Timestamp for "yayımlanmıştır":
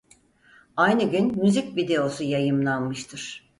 2.23-3.47